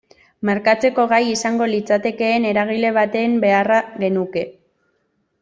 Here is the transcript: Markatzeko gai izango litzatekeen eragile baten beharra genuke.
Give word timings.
Markatzeko 0.49 1.03
gai 1.11 1.19
izango 1.31 1.67
litzatekeen 1.73 2.49
eragile 2.53 2.93
baten 2.97 3.37
beharra 3.45 3.79
genuke. 4.07 4.47